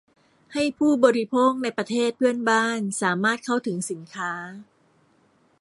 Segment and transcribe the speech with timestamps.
[0.53, 4.33] ให้ผู้บริโภคในประเทศเพื่อนบ้านสามารถเข้าถึงสินค้า